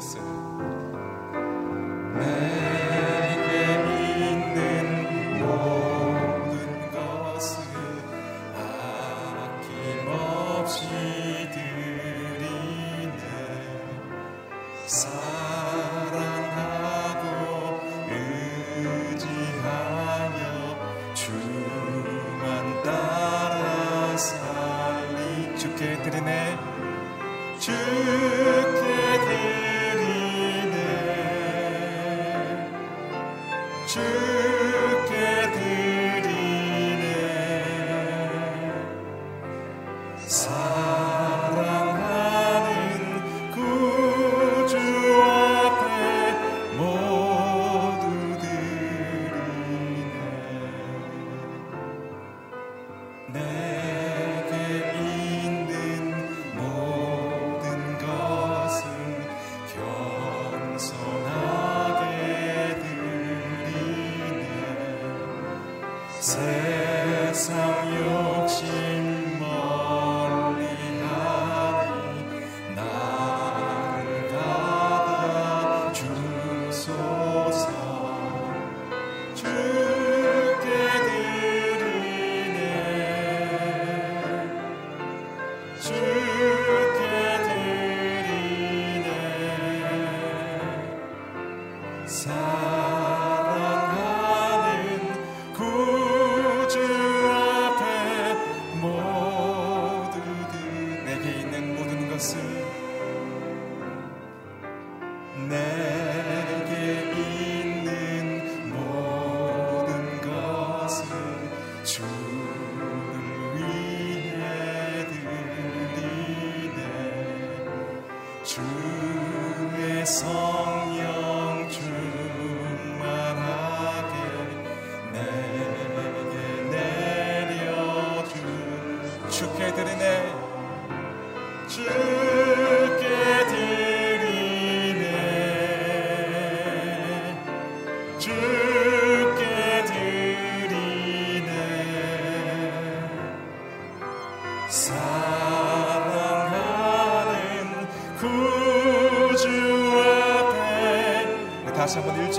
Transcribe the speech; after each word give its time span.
person. 0.00 0.79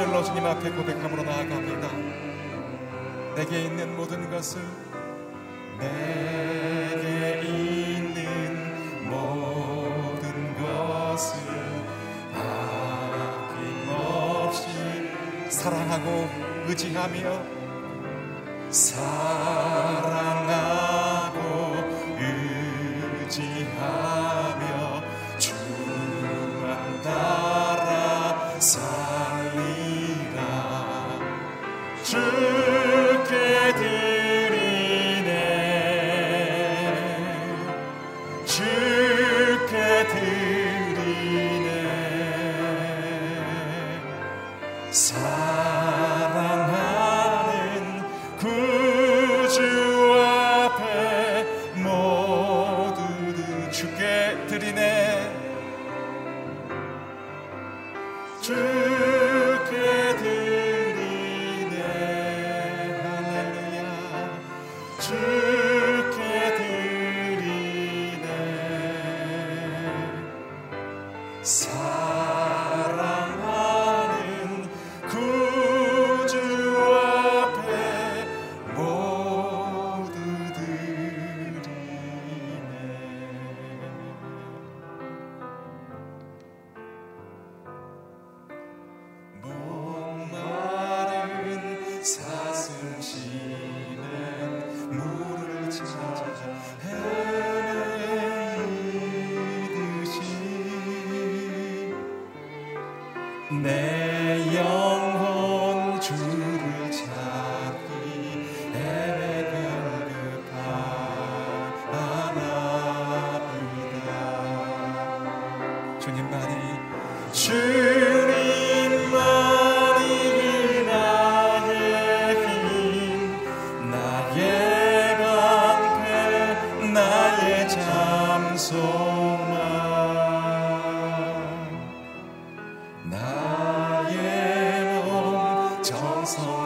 절로 0.01 0.23
주님 0.23 0.43
앞에 0.43 0.71
고백함으로 0.71 1.21
나아갑니다. 1.21 1.87
내게 3.35 3.65
있는 3.65 3.95
모든 3.95 4.31
것을 4.31 4.59
내게 5.77 7.41
있는 7.43 9.07
모든 9.07 10.55
것을 10.57 11.37
아낌없이 14.41 14.65
사랑하고 15.51 16.27
의지하며 16.65 17.43
사 18.71 19.30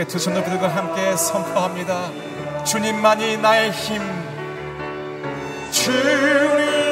겨 0.00 0.04
주께 0.04 0.04
두 0.04 0.18
손을 0.18 0.44
들고 0.44 0.66
함께 0.66 1.16
선포합니다. 1.16 2.10
주님만이 2.64 3.36
나의 3.38 3.70
힘 3.72 4.00
주님 5.70 6.89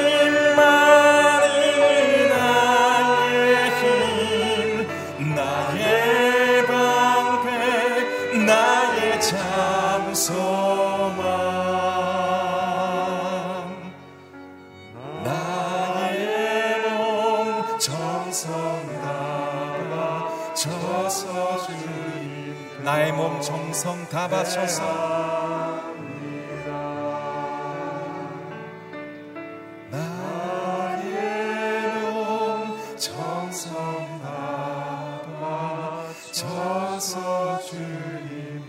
주님 37.62 38.62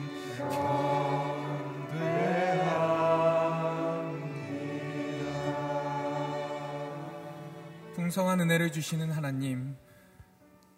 풍성한 7.95 8.39
은혜를 8.39 8.71
주시는 8.71 9.11
하나님 9.11 9.75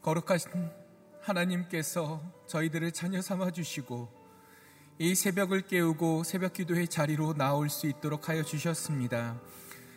거룩하신 0.01 0.49
하나님께서 1.21 2.19
저희들을 2.47 2.91
자녀 2.93 3.21
삼아 3.21 3.51
주시고 3.51 4.20
이 5.01 5.15
새벽을 5.15 5.61
깨우고 5.61 6.23
새벽 6.23 6.53
기도의 6.53 6.87
자리로 6.87 7.33
나올 7.33 7.71
수 7.71 7.87
있도록 7.87 8.29
하여 8.29 8.43
주셨습니다. 8.43 9.41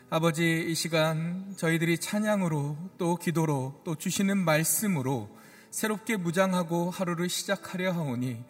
아버지 0.08 0.64
이 0.66 0.74
시간 0.74 1.52
저희들이 1.58 1.98
찬양으로 1.98 2.78
또 2.96 3.16
기도로 3.16 3.82
또 3.84 3.96
주시는 3.96 4.38
말씀으로 4.38 5.28
새롭게 5.70 6.16
무장하고 6.16 6.88
하루를 6.88 7.28
시작하려 7.28 7.92
하오니 7.92 8.44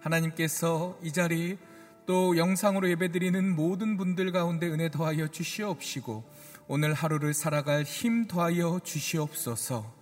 하나님께서 0.00 0.98
이 1.00 1.12
자리 1.12 1.58
또 2.06 2.36
영상으로 2.36 2.90
예배드리는 2.90 3.54
모든 3.54 3.96
분들 3.96 4.32
가운데 4.32 4.66
은혜 4.66 4.90
더하여 4.90 5.28
주시옵시고 5.28 6.24
오늘 6.66 6.92
하루를 6.92 7.34
살아갈 7.34 7.84
힘 7.84 8.26
더하여 8.26 8.80
주시옵소서. 8.82 9.94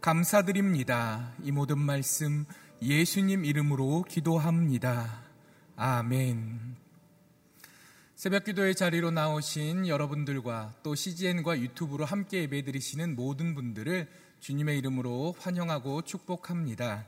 감사드립니다. 0.00 1.32
이 1.42 1.50
모든 1.50 1.80
말씀 1.80 2.44
예수님 2.80 3.44
이름으로 3.44 4.04
기도합니다. 4.08 5.25
아멘. 5.78 6.74
새벽 8.14 8.44
기도의 8.44 8.74
자리로 8.74 9.10
나오신 9.10 9.86
여러분들과 9.86 10.72
또 10.82 10.94
CGN과 10.94 11.60
유튜브로 11.60 12.06
함께 12.06 12.44
예배 12.44 12.62
드리시는 12.62 13.14
모든 13.14 13.54
분들을 13.54 14.08
주님의 14.40 14.78
이름으로 14.78 15.36
환영하고 15.38 16.00
축복합니다. 16.00 17.04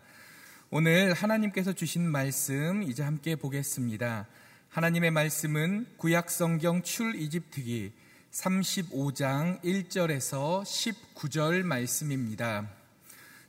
오늘 0.68 1.14
하나님께서 1.14 1.72
주신 1.72 2.06
말씀 2.10 2.82
이제 2.82 3.02
함께 3.02 3.36
보겠습니다. 3.36 4.26
하나님의 4.68 5.12
말씀은 5.12 5.86
구약 5.96 6.30
성경 6.30 6.82
출 6.82 7.16
이집트기 7.16 7.92
35장 8.32 9.62
1절에서 9.62 10.62
19절 10.62 11.62
말씀입니다. 11.62 12.68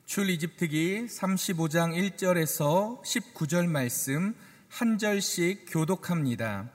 출 0.06 0.30
이집트기 0.30 1.08
35장 1.08 1.94
1절에서 2.16 3.02
19절 3.04 3.68
말씀 3.68 4.34
한 4.70 4.98
절씩 5.00 5.66
교독합니다. 5.68 6.70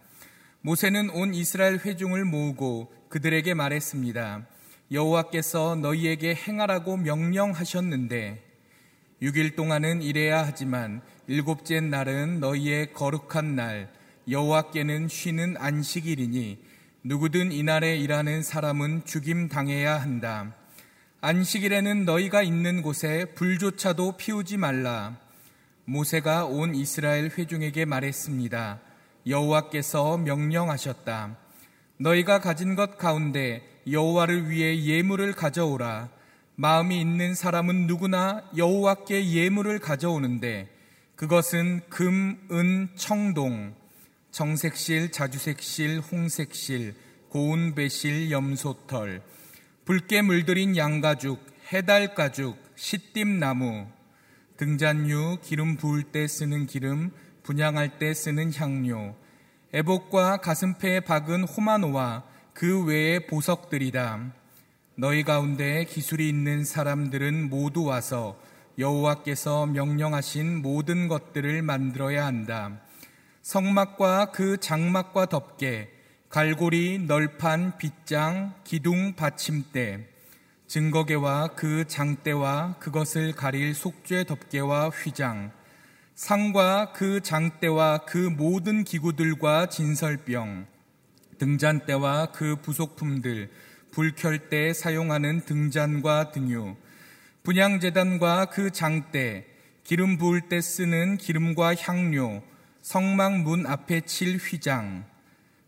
모세는 0.60 1.10
온 1.10 1.32
이스라엘 1.32 1.78
회중을 1.78 2.24
모으고 2.24 2.92
그들에게 3.08 3.54
말했습니다. 3.54 4.46
여호와께서 4.90 5.76
너희에게 5.76 6.34
행하라고 6.34 6.96
명령하셨는데 6.98 8.44
6일 9.22 9.56
동안은 9.56 10.02
일해야 10.02 10.44
하지만 10.44 11.02
일곱째 11.28 11.80
날은 11.80 12.40
너희의 12.40 12.92
거룩한 12.92 13.54
날 13.54 13.92
여호와께는 14.28 15.08
쉬는 15.08 15.56
안식일이니 15.56 16.58
누구든 17.04 17.52
이날에 17.52 17.96
일하는 17.96 18.42
사람은 18.42 19.04
죽임 19.04 19.48
당해야 19.48 20.00
한다. 20.00 20.54
안식일에는 21.20 22.04
너희가 22.04 22.42
있는 22.42 22.82
곳에 22.82 23.26
불조차도 23.34 24.16
피우지 24.16 24.56
말라. 24.56 25.23
모세가 25.86 26.46
온 26.46 26.74
이스라엘 26.74 27.30
회중에게 27.30 27.84
말했습니다. 27.84 28.80
여호와께서 29.26 30.18
명령하셨다. 30.18 31.36
너희가 31.98 32.40
가진 32.40 32.74
것 32.74 32.98
가운데 32.98 33.62
여호와를 33.90 34.48
위해 34.48 34.82
예물을 34.82 35.32
가져오라. 35.34 36.08
마음이 36.56 37.00
있는 37.00 37.34
사람은 37.34 37.86
누구나 37.86 38.42
여호와께 38.56 39.32
예물을 39.32 39.78
가져오는데 39.80 40.68
그것은 41.16 41.80
금, 41.90 42.38
은, 42.50 42.88
청동, 42.96 43.74
정색실, 44.30 45.12
자주색실, 45.12 46.00
홍색실, 46.00 46.94
고운 47.28 47.74
배실, 47.74 48.30
염소털, 48.30 49.22
붉게 49.84 50.22
물들인 50.22 50.76
양가죽, 50.76 51.38
해달가죽, 51.72 52.56
시띠나무, 52.74 53.86
등잔류, 54.56 55.38
기름 55.42 55.76
부을 55.76 56.04
때 56.04 56.26
쓰는 56.26 56.66
기름, 56.66 57.10
분양할 57.42 57.98
때 57.98 58.14
쓰는 58.14 58.52
향료, 58.54 59.14
애복과 59.74 60.36
가슴패에 60.38 61.00
박은 61.00 61.44
호마노와 61.44 62.22
그 62.52 62.84
외의 62.84 63.26
보석들이다. 63.26 64.32
너희 64.96 65.24
가운데 65.24 65.84
기술이 65.84 66.28
있는 66.28 66.64
사람들은 66.64 67.50
모두 67.50 67.84
와서 67.84 68.38
여호와께서 68.78 69.66
명령하신 69.66 70.62
모든 70.62 71.08
것들을 71.08 71.62
만들어야 71.62 72.24
한다. 72.24 72.80
성막과 73.42 74.30
그 74.30 74.56
장막과 74.58 75.26
덮개, 75.26 75.88
갈고리, 76.28 77.00
널판, 77.06 77.76
빗장, 77.78 78.54
기둥, 78.64 79.14
받침대, 79.14 80.13
증거계와 80.74 81.50
그 81.54 81.84
장대와 81.86 82.78
그것을 82.80 83.30
가릴 83.30 83.76
속죄 83.76 84.24
덮개와 84.24 84.88
휘장, 84.88 85.52
상과 86.16 86.90
그 86.90 87.20
장대와 87.20 87.98
그 88.06 88.18
모든 88.18 88.82
기구들과 88.82 89.66
진설병, 89.66 90.66
등잔대와 91.38 92.32
그 92.32 92.56
부속품들, 92.56 93.52
불켤 93.92 94.36
때 94.50 94.72
사용하는 94.72 95.44
등잔과 95.44 96.32
등유, 96.32 96.74
분양재단과 97.44 98.46
그 98.46 98.72
장대, 98.72 99.46
기름 99.84 100.18
부을 100.18 100.48
때 100.48 100.60
쓰는 100.60 101.18
기름과 101.18 101.76
향료, 101.76 102.42
성막 102.82 103.42
문 103.42 103.64
앞에 103.64 104.00
칠 104.00 104.38
휘장, 104.38 105.04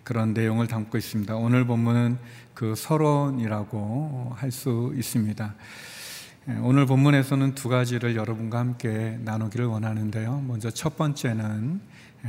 그런 0.04 0.34
내용을 0.34 0.68
담고 0.68 0.98
있습니다. 0.98 1.36
오늘 1.36 1.66
본문은 1.66 2.18
그 2.54 2.76
서론이라고 2.76 4.34
할 4.36 4.52
수 4.52 4.94
있습니다. 4.96 5.56
오늘 6.62 6.86
본문에서는 6.86 7.56
두 7.56 7.70
가지를 7.70 8.16
여러분과 8.16 8.60
함께 8.60 9.18
나누기를 9.24 9.66
원하는데요. 9.66 10.44
먼저 10.48 10.70
첫 10.70 10.96
번째는 10.96 11.82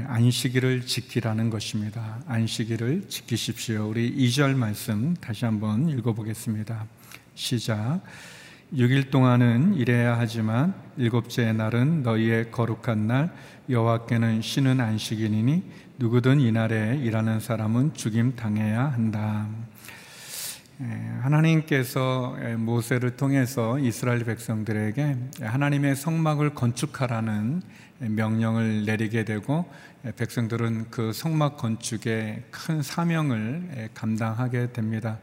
안식일을 0.07 0.87
지키라는 0.87 1.51
것입니다. 1.51 2.21
안식일을 2.27 3.09
지키십시오. 3.09 3.89
우리 3.89 4.15
2절 4.17 4.55
말씀 4.55 5.15
다시 5.21 5.45
한번 5.45 5.89
읽어보겠습니다. 5.89 6.87
시작. 7.35 8.01
6일 8.75 9.11
동안은 9.11 9.75
일해야 9.75 10.19
하지만 10.19 10.75
일곱째 10.97 11.53
날은 11.53 12.03
너희의 12.03 12.51
거룩한 12.51 13.07
날 13.07 13.33
여호와께는 13.69 14.43
쉬는 14.43 14.81
안식일이니 14.81 15.63
누구든 15.99 16.41
이날에 16.41 16.99
일하는 16.99 17.41
사람은 17.41 17.95
죽임 17.95 18.37
당해야 18.37 18.85
한다. 18.85 19.49
하나님께서 21.23 22.37
모세를 22.59 23.17
통해서 23.17 23.79
이스라엘 23.79 24.23
백성들에게 24.27 25.17
하나님의 25.41 25.97
성막을 25.97 26.53
건축하라는 26.55 27.63
명령을 28.01 28.85
내리게 28.85 29.25
되고 29.25 29.65
백성들은 30.17 30.91
그 30.91 31.15
성막 31.15 31.57
건축의 31.57 32.43
큰 32.51 32.83
사명을 32.83 33.89
감당하게 33.95 34.73
됩니다. 34.73 35.19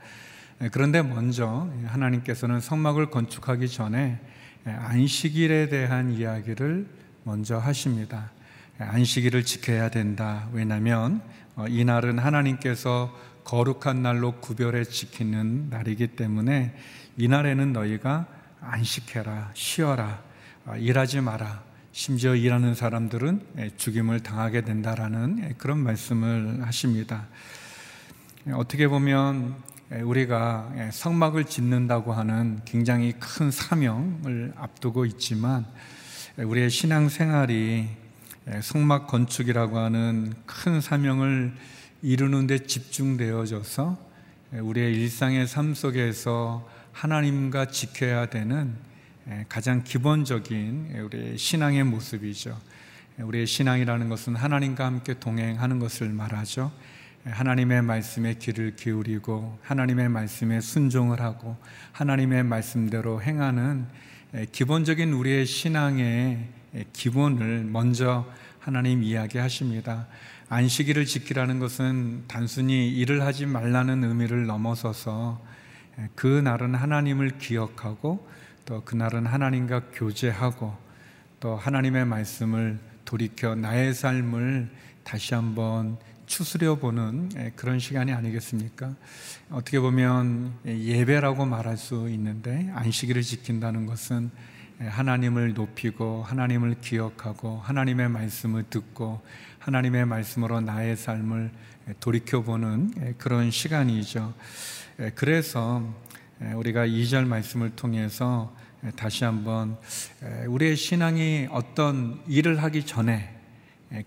그런데 0.71 1.03
먼저 1.03 1.69
하나님께서는 1.85 2.61
성막을 2.61 3.11
건축하기 3.11 3.69
전에 3.69 4.19
안식일에 4.65 5.69
대한 5.69 6.13
이야기를 6.13 6.87
먼저 7.25 7.59
하십니다. 7.59 8.31
안식일을 8.79 9.43
지켜야 9.43 9.89
된다. 9.89 10.47
왜냐하면 10.51 11.21
어, 11.55 11.67
이날은 11.67 12.17
하나님께서 12.17 13.15
거룩한 13.43 14.01
날로 14.01 14.39
구별해 14.39 14.83
지키는 14.83 15.69
날이기 15.69 16.15
때문에 16.15 16.75
이날에는 17.17 17.73
너희가 17.73 18.25
안식해라, 18.61 19.51
쉬어라, 19.53 20.23
어, 20.65 20.75
일하지 20.75 21.21
마라. 21.21 21.63
심지어 21.91 22.33
일하는 22.33 22.73
사람들은 22.73 23.45
예, 23.59 23.69
죽임을 23.77 24.21
당하게 24.21 24.61
된다라는 24.61 25.43
예, 25.43 25.53
그런 25.59 25.77
말씀을 25.77 26.65
하십니다. 26.65 27.27
예, 28.47 28.51
어떻게 28.53 28.87
보면 28.87 29.55
우리가 29.91 30.73
성막을 30.91 31.43
짓는다고 31.43 32.13
하는 32.13 32.61
굉장히 32.65 33.13
큰 33.19 33.51
사명을 33.51 34.53
앞두고 34.55 35.05
있지만 35.05 35.67
우리의 36.37 36.71
신앙 36.71 37.09
생활이 37.09 37.89
성막 38.61 39.07
건축이라고 39.07 39.77
하는 39.77 40.33
큰 40.45 40.81
사명을 40.81 41.53
이루는 42.01 42.47
데 42.47 42.59
집중되어져서 42.59 43.97
우리의 44.51 44.93
일상의 44.93 45.47
삶 45.47 45.73
속에서 45.73 46.69
하나님과 46.91 47.67
지켜야 47.67 48.25
되는 48.25 48.75
가장 49.47 49.83
기본적인 49.83 50.99
우리의 51.05 51.37
신앙의 51.37 51.85
모습이죠. 51.85 52.59
우리의 53.17 53.47
신앙이라는 53.47 54.09
것은 54.09 54.35
하나님과 54.35 54.85
함께 54.85 55.13
동행하는 55.19 55.79
것을 55.79 56.09
말하죠. 56.09 56.71
하나님의 57.23 57.81
말씀에 57.83 58.33
귀를 58.33 58.75
기울이고 58.75 59.59
하나님의 59.61 60.09
말씀에 60.09 60.59
순종을 60.59 61.21
하고 61.21 61.55
하나님의 61.93 62.43
말씀대로 62.43 63.21
행하는 63.21 63.87
기본적인 64.51 65.13
우리의 65.13 65.45
신앙의 65.45 66.49
기본을 66.93 67.65
먼저 67.65 68.25
하나님 68.59 69.03
이야기하십니다. 69.03 70.07
안식일을 70.49 71.05
지키라는 71.05 71.59
것은 71.59 72.25
단순히 72.27 72.89
일을 72.89 73.21
하지 73.21 73.45
말라는 73.45 74.03
의미를 74.03 74.45
넘어서서 74.45 75.41
그 76.15 76.27
날은 76.27 76.75
하나님을 76.75 77.37
기억하고 77.37 78.27
또 78.65 78.83
그날은 78.83 79.25
하나님과 79.25 79.91
교제하고 79.93 80.75
또 81.39 81.55
하나님의 81.57 82.05
말씀을 82.05 82.79
돌이켜 83.05 83.55
나의 83.55 83.93
삶을 83.93 84.69
다시 85.03 85.33
한번 85.33 85.97
추스려 86.25 86.75
보는 86.75 87.53
그런 87.55 87.79
시간이 87.79 88.13
아니겠습니까? 88.13 88.95
어떻게 89.51 89.79
보면 89.79 90.53
예배라고 90.65 91.45
말할 91.45 91.77
수 91.77 92.09
있는데 92.09 92.71
안식일을 92.73 93.21
지킨다는 93.21 93.85
것은 93.85 94.31
하나님을 94.89 95.53
높이고 95.53 96.23
하나님을 96.23 96.75
기억하고 96.81 97.59
하나님의 97.63 98.09
말씀을 98.09 98.63
듣고 98.69 99.21
하나님의 99.59 100.05
말씀으로 100.05 100.61
나의 100.61 100.95
삶을 100.95 101.51
돌이켜보는 101.99 103.15
그런 103.17 103.51
시간이죠. 103.51 104.33
그래서 105.15 105.83
우리가 106.55 106.87
2절 106.87 107.25
말씀을 107.25 107.75
통해서 107.75 108.55
다시 108.95 109.23
한번 109.23 109.77
우리의 110.47 110.75
신앙이 110.75 111.47
어떤 111.51 112.21
일을 112.27 112.61
하기 112.63 112.85
전에 112.85 113.33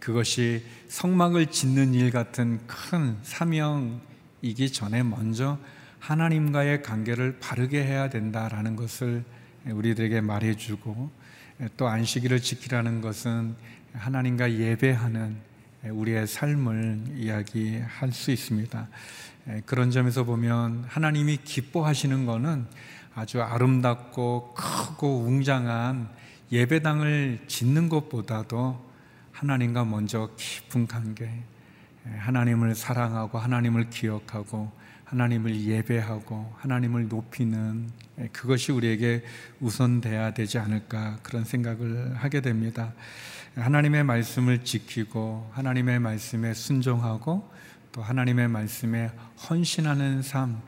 그것이 0.00 0.64
성막을 0.88 1.46
짓는 1.46 1.94
일 1.94 2.10
같은 2.10 2.60
큰 2.66 3.16
사명이기 3.22 4.72
전에 4.72 5.02
먼저 5.02 5.58
하나님과의 6.00 6.82
관계를 6.82 7.38
바르게 7.40 7.82
해야 7.84 8.10
된다라는 8.10 8.76
것을 8.76 9.24
우리들에게 9.70 10.20
말해주고 10.20 11.10
또 11.76 11.88
안식일을 11.88 12.40
지키라는 12.40 13.00
것은 13.00 13.56
하나님과 13.92 14.52
예배하는 14.52 15.36
우리의 15.84 16.26
삶을 16.26 17.14
이야기할 17.16 18.12
수 18.12 18.30
있습니다. 18.30 18.88
그런 19.64 19.90
점에서 19.90 20.24
보면 20.24 20.84
하나님이 20.88 21.38
기뻐하시는 21.38 22.26
것은 22.26 22.66
아주 23.14 23.40
아름답고 23.42 24.54
크고 24.54 25.20
웅장한 25.20 26.08
예배당을 26.52 27.44
짓는 27.46 27.88
것보다도 27.88 28.84
하나님과 29.32 29.84
먼저 29.84 30.30
깊은 30.36 30.86
관계, 30.86 31.30
하나님을 32.18 32.74
사랑하고 32.74 33.38
하나님을 33.38 33.90
기억하고 33.90 34.70
하나님을 35.06 35.60
예배하고 35.60 36.54
하나님을 36.58 37.08
높이는 37.08 37.88
그것이 38.32 38.72
우리에게 38.72 39.22
우선돼야 39.60 40.34
되지 40.34 40.58
않을까 40.58 41.18
그런 41.22 41.44
생각을 41.44 42.16
하게 42.16 42.40
됩니다. 42.40 42.92
하나님의 43.54 44.02
말씀을 44.04 44.64
지키고 44.64 45.48
하나님의 45.52 46.00
말씀에 46.00 46.54
순종하고 46.54 47.48
또 47.92 48.02
하나님의 48.02 48.48
말씀에 48.48 49.10
헌신하는 49.48 50.22
삶 50.22 50.60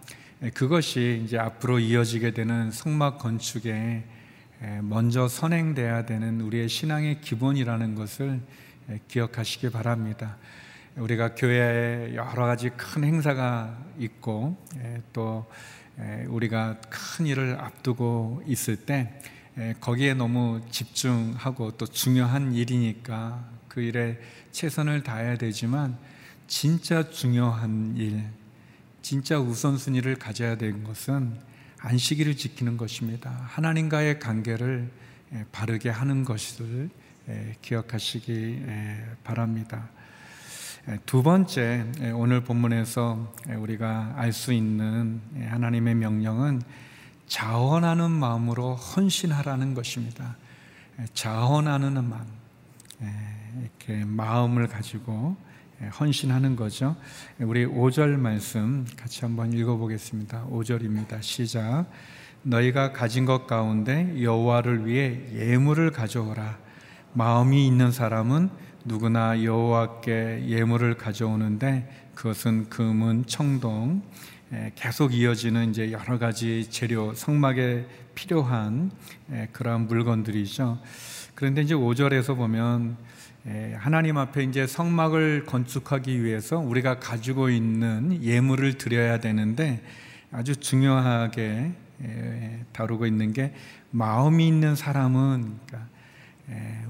그것이 0.54 1.22
이제 1.24 1.36
앞으로 1.36 1.80
이어지게 1.80 2.30
되는 2.30 2.70
성막 2.70 3.18
건축에 3.18 4.04
먼저 4.82 5.26
선행돼야 5.26 6.06
되는 6.06 6.40
우리의 6.40 6.68
신앙의 6.68 7.20
기본이라는 7.22 7.96
것을 7.96 8.40
기억하시기 9.08 9.70
바랍니다. 9.70 10.36
우리가 10.98 11.34
교회에 11.34 12.14
여러 12.14 12.46
가지 12.46 12.70
큰 12.70 13.04
행사가 13.04 13.78
있고 13.98 14.56
또 15.12 15.46
우리가 16.26 16.80
큰 16.88 17.26
일을 17.26 17.56
앞두고 17.58 18.42
있을 18.46 18.76
때 18.76 19.20
거기에 19.80 20.14
너무 20.14 20.60
집중하고 20.70 21.72
또 21.72 21.86
중요한 21.86 22.52
일이니까 22.52 23.44
그 23.68 23.80
일에 23.80 24.18
최선을 24.52 25.02
다해야 25.02 25.36
되지만 25.36 25.96
진짜 26.46 27.10
중요한 27.10 27.94
일, 27.96 28.24
진짜 29.02 29.38
우선순위를 29.38 30.16
가져야 30.16 30.56
되는 30.56 30.82
것은 30.84 31.36
안식일을 31.80 32.36
지키는 32.36 32.76
것입니다. 32.76 33.30
하나님과의 33.48 34.18
관계를 34.18 34.90
바르게 35.52 35.90
하는 35.90 36.24
것을 36.24 36.90
기억하시기 37.62 38.62
바랍니다. 39.22 39.90
두 41.04 41.22
번째, 41.22 41.84
오늘 42.14 42.42
본문에서 42.42 43.34
우리가 43.58 44.14
알 44.16 44.32
수 44.32 44.54
있는 44.54 45.20
하나님의 45.38 45.94
명령은 45.94 46.62
자원하는 47.26 48.10
마음으로 48.10 48.74
헌신하라는 48.74 49.74
것입니다. 49.74 50.36
자원하는 51.12 51.92
마음, 52.08 52.26
이렇게 53.60 54.02
마음을 54.06 54.66
가지고 54.66 55.36
헌신하는 56.00 56.56
거죠. 56.56 56.96
우리 57.38 57.66
5절 57.66 58.16
말씀 58.16 58.86
같이 58.96 59.20
한번 59.26 59.52
읽어보겠습니다. 59.52 60.46
5절입니다. 60.46 61.22
시작. 61.22 61.84
너희가 62.42 62.92
가진 62.94 63.26
것 63.26 63.46
가운데 63.46 64.22
여호와를 64.22 64.86
위해 64.86 65.20
예물을 65.34 65.90
가져오라. 65.90 66.56
마음이 67.12 67.66
있는 67.66 67.92
사람은 67.92 68.48
누구나 68.84 69.42
여호와께 69.42 70.44
예물을 70.46 70.96
가져오는데 70.96 72.10
그것은 72.14 72.68
금은 72.68 73.24
청동 73.26 74.02
계속 74.74 75.14
이어지는 75.14 75.70
이제 75.70 75.92
여러 75.92 76.18
가지 76.18 76.68
재료 76.70 77.12
성막에 77.14 77.86
필요한 78.14 78.90
그러한 79.52 79.88
물건들이죠. 79.88 80.78
그런데 81.34 81.62
이제 81.62 81.74
5절에서 81.74 82.36
보면 82.36 82.96
하나님 83.76 84.16
앞에 84.16 84.44
이제 84.44 84.66
성막을 84.66 85.44
건축하기 85.46 86.24
위해서 86.24 86.58
우리가 86.58 86.98
가지고 86.98 87.50
있는 87.50 88.22
예물을 88.22 88.78
드려야 88.78 89.20
되는데 89.20 89.82
아주 90.32 90.56
중요하게 90.56 91.72
다루고 92.72 93.06
있는 93.06 93.32
게 93.32 93.52
마음이 93.90 94.46
있는 94.46 94.76
사람은 94.76 95.58
그러니까 95.66 95.88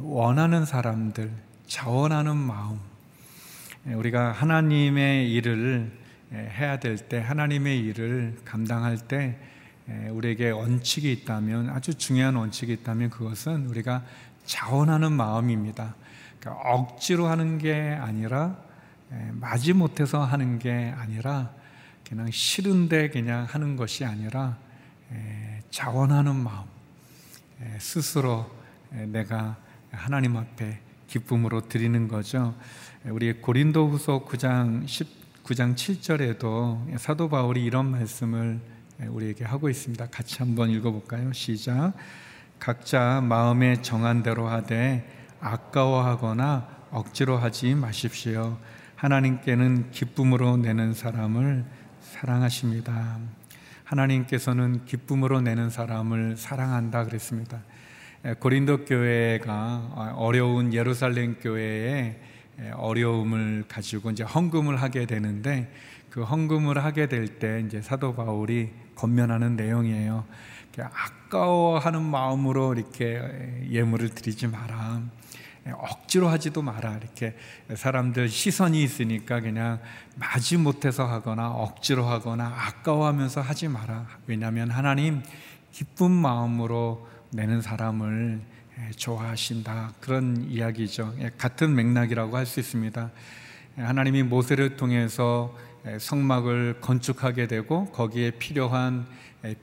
원하는 0.01 0.65
사람들 0.65 1.48
자원하는 1.69 2.37
마음. 2.37 2.81
우리가 3.85 4.33
하나님의 4.33 5.31
일을 5.33 5.93
해야 6.33 6.79
될 6.79 6.97
때, 6.97 7.21
하나님의 7.21 7.79
일을 7.81 8.39
감당할 8.45 8.97
때, 8.97 9.39
우리에게 10.11 10.51
원칙이 10.51 11.13
있다면, 11.13 11.69
아주 11.69 11.95
중요한 11.95 12.37
원칙이 12.37 12.73
있다면 12.73 13.11
그것은 13.11 13.67
우리가 13.67 14.03
자원하는 14.47 15.13
마음입니다. 15.13 15.95
그러니까 16.41 16.63
억지로 16.71 17.27
하는 17.27 17.59
게 17.59 17.75
아니라, 18.01 18.57
마지 19.33 19.75
못해서 19.75 20.25
하는 20.25 20.59
게 20.59 20.95
아니라, 20.97 21.51
그냥 22.09 22.31
싫은데 22.31 23.11
그냥 23.11 23.45
하는 23.45 23.77
것이 23.77 24.07
아니라, 24.07 24.57
자원하는 25.71 26.35
마음. 26.35 26.65
스스로 27.79 28.51
내가 28.91 29.59
하나님 29.91 30.37
앞에 30.37 30.81
기쁨으로 31.09 31.63
드리는 31.63 32.07
거죠. 32.07 32.55
우리 33.07 33.33
고린도 33.33 33.89
후서 33.89 34.25
9장 34.25 34.85
19장 34.85 35.75
7절에도 35.75 36.97
사도 36.99 37.29
바울이 37.29 37.65
이런 37.65 37.91
말씀을 37.91 38.61
우리에게 39.09 39.45
하고 39.45 39.69
있습니다. 39.69 40.07
같이 40.11 40.39
한번 40.39 40.71
읽어볼까요? 40.71 41.33
시작. 41.33 41.95
각자 42.59 43.21
마음에 43.21 43.81
정한 43.83 44.23
대로 44.23 44.49
하되 44.49 45.09
아까워하거나 45.41 46.69
억지로 46.91 47.39
하지 47.39 47.75
마십시오. 47.75 48.59
하나님께는 48.97 49.91
기쁨으로 49.91 50.57
내는 50.57 50.93
사람을 50.93 51.65
사랑하십니다. 52.01 53.19
하나님께서는 53.85 54.85
기쁨으로 54.85 55.41
내는 55.41 55.71
사람을 55.71 56.37
사랑한다 56.37 57.05
그랬습니다. 57.05 57.61
고린도 58.41 58.85
교회가 58.85 60.15
어려운 60.17 60.73
예루살렘 60.75 61.37
교회에 61.37 62.19
어려움을 62.75 63.65
가지고 63.69 64.11
이제 64.11 64.25
헌금을 64.25 64.83
하게 64.83 65.07
되는데 65.07 65.73
그 66.11 66.25
헌금을 66.25 66.83
하게 66.83 67.07
될 67.09 67.39
때 67.39 67.63
이제 67.65 67.81
사도 67.81 68.15
바울이 68.15 68.71
권면하는 68.97 69.57
내용이에요. 69.57 70.25
아까워하는 70.79 72.03
마음으로 72.03 72.75
이렇게 72.75 73.21
예물을 73.71 74.11
드리지 74.11 74.47
마라. 74.49 75.03
억지로 75.73 76.29
하지도 76.29 76.63
마라. 76.63 76.97
이렇게 76.97 77.37
사람들 77.75 78.29
시선이 78.29 78.83
있으니까 78.83 79.41
그냥 79.41 79.81
마지 80.17 80.57
못해서 80.57 81.05
하거나 81.05 81.51
억지로 81.51 82.07
하거나 82.07 82.47
아까워하면서 82.57 83.41
하지 83.41 83.69
마라. 83.69 84.07
왜냐하면 84.27 84.71
하나님 84.71 85.23
기쁜 85.73 86.11
마음으로 86.11 87.07
내는 87.31 87.61
사람을 87.61 88.41
좋아하신다. 88.97 89.95
그런 90.01 90.49
이야기죠. 90.49 91.15
예, 91.19 91.31
같은 91.37 91.75
맥락이라고 91.75 92.37
할 92.37 92.47
수 92.47 92.61
있습니다. 92.61 93.11
예, 93.79 93.83
하나님이 93.83 94.23
모세를 94.23 94.77
통해서 94.77 95.57
성막을 95.99 96.79
건축하게 96.81 97.47
되고 97.47 97.87
거기에 97.93 98.33
필요한 98.33 99.07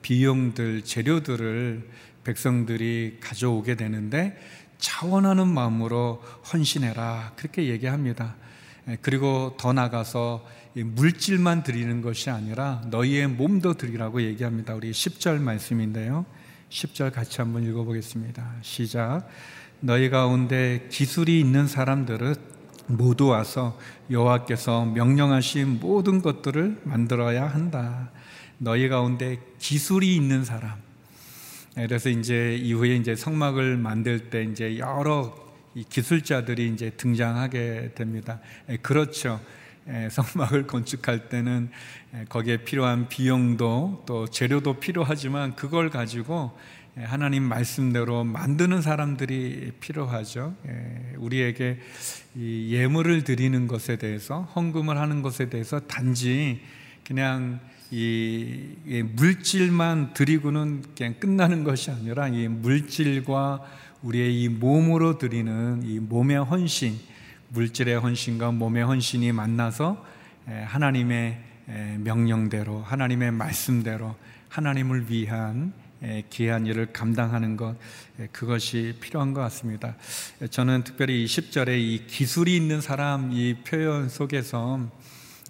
비용들, 0.01 0.83
재료들을 0.83 1.89
백성들이 2.23 3.17
가져오게 3.21 3.75
되는데 3.75 4.39
차원하는 4.77 5.47
마음으로 5.47 6.23
헌신해라. 6.51 7.33
그렇게 7.35 7.67
얘기합니다. 7.67 8.35
그리고 9.01 9.55
더 9.59 9.73
나가서 9.73 10.45
물질만 10.75 11.63
드리는 11.63 12.01
것이 12.01 12.29
아니라 12.29 12.81
너희의 12.89 13.27
몸도 13.27 13.75
드리라고 13.75 14.21
얘기합니다. 14.21 14.75
우리 14.75 14.91
10절 14.91 15.39
말씀인데요. 15.39 16.25
10절 16.75 17.13
같이 17.13 17.39
한번 17.39 17.63
읽어보겠습니다. 17.63 18.55
시작. 18.61 19.25
너희 19.79 20.09
가운데 20.09 20.85
기술이 20.91 21.39
있는 21.39 21.67
사람들은 21.67 22.35
모두 22.87 23.27
와서 23.27 23.79
여호와께서 24.11 24.83
명령하신 24.85 25.79
모든 25.79 26.21
것들을 26.21 26.81
만들어야 26.83 27.47
한다. 27.47 28.11
너희 28.57 28.89
가운데 28.89 29.39
기술이 29.57 30.17
있는 30.17 30.43
사람. 30.43 30.73
그래서 31.75 32.09
이제 32.09 32.57
이후에 32.61 32.97
이제 32.97 33.15
성막을 33.15 33.77
만들 33.77 34.29
때 34.29 34.43
이제 34.43 34.77
여러 34.77 35.33
기술자들이 35.89 36.73
이제 36.73 36.89
등장하게 36.89 37.91
됩니다. 37.95 38.41
그렇죠. 38.81 39.39
성막을 40.09 40.67
건축할 40.67 41.29
때는 41.29 41.69
거기에 42.29 42.57
필요한 42.57 43.07
비용도 43.07 44.03
또 44.05 44.27
재료도 44.27 44.79
필요하지만 44.79 45.55
그걸 45.55 45.89
가지고 45.89 46.57
하나님 46.97 47.43
말씀대로 47.43 48.23
만드는 48.23 48.81
사람들이 48.81 49.73
필요하죠. 49.79 50.55
우리에게 51.17 51.79
예물을 52.37 53.23
드리는 53.23 53.67
것에 53.67 53.97
대해서 53.97 54.41
헌금을 54.55 54.97
하는 54.97 55.21
것에 55.21 55.49
대해서 55.49 55.81
단지 55.81 56.61
그냥 57.05 57.59
이 57.91 59.03
물질만 59.15 60.13
드리고는 60.13 60.83
그냥 60.97 61.15
끝나는 61.19 61.63
것이 61.63 61.91
아니라 61.91 62.27
이 62.29 62.47
물질과 62.47 63.61
우리의 64.01 64.41
이 64.41 64.49
몸으로 64.49 65.17
드리는 65.17 65.81
이 65.83 65.99
몸의 65.99 66.37
헌신, 66.37 66.97
물질의 67.49 67.99
헌신과 67.99 68.51
몸의 68.51 68.83
헌신이 68.83 69.31
만나서 69.31 70.03
하나님의 70.45 71.39
명령대로 71.99 72.81
하나님의 72.81 73.31
말씀대로 73.31 74.15
하나님을 74.49 75.09
위한 75.09 75.73
귀한 76.29 76.65
일을 76.67 76.93
감당하는 76.93 77.57
것 77.57 77.75
그것이 78.31 78.97
필요한 78.99 79.33
것 79.33 79.41
같습니다. 79.41 79.95
저는 80.49 80.83
특별히 80.83 81.23
이 81.23 81.25
10절에 81.25 81.79
이 81.79 82.05
기술이 82.07 82.55
있는 82.55 82.81
사람 82.81 83.31
이 83.31 83.55
표현 83.65 84.09
속에서 84.09 84.91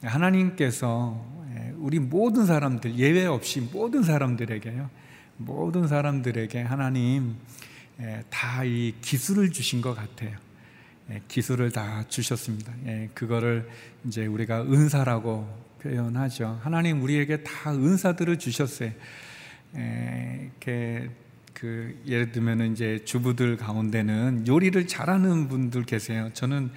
하나님께서 0.01 1.25
우리 1.77 1.99
모든 1.99 2.45
사람들 2.45 2.95
예외 2.95 3.25
없이 3.25 3.59
모든 3.59 4.03
사람들에게요. 4.03 4.89
모든 5.37 5.87
사람들에게 5.87 6.61
하나님 6.61 7.35
다 8.29 8.63
이 8.63 8.93
기술을 9.01 9.51
주신 9.51 9.81
것 9.81 9.93
같아요. 9.93 10.37
예, 11.11 11.21
기술을 11.27 11.71
다 11.71 12.03
주셨습니다. 12.07 12.73
예, 12.87 13.09
그거를 13.13 13.69
이제 14.05 14.25
우리가 14.25 14.63
은사라고 14.63 15.47
표현하죠. 15.81 16.59
하나님 16.63 17.01
우리에게 17.03 17.43
다 17.43 17.71
은사들을 17.71 18.39
주셨어요. 18.39 18.91
예, 19.75 20.49
이렇게 20.49 21.09
그 21.53 22.01
예를 22.07 22.31
들면 22.31 22.71
이제 22.71 23.03
주부들 23.05 23.57
가운데는 23.57 24.47
요리를 24.47 24.87
잘하는 24.87 25.47
분들 25.47 25.83
계세요. 25.83 26.29
저는 26.33 26.71